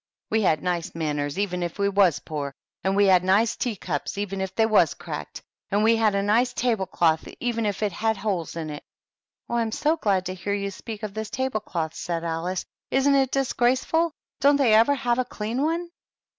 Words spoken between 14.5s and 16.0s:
they ever have a clean one?"